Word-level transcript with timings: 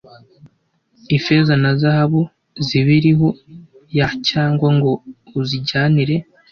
ifeza 1.17 1.53
na 1.63 1.71
zahabu 1.79 2.21
zibiriho 2.65 3.29
y 3.97 3.99
cyangwa 4.27 4.67
ngo 4.77 4.91
uzijyanire 5.39 6.15